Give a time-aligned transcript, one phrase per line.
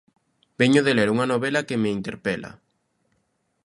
[0.59, 2.51] Veño de ler unha novela que me interpela.